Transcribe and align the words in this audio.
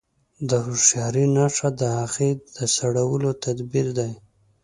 د 0.49 0.51
هوښياري 0.65 1.25
نښه 1.35 1.69
د 1.79 1.81
هغې 1.99 2.29
د 2.55 2.57
سړولو 2.75 3.29
تدبير 3.43 3.87
دی. 3.99 4.11